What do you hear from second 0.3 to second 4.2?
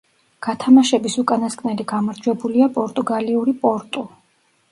გათამაშების უკანასკნელი გამარჯვებულია პორტუგალიური „პორტუ“.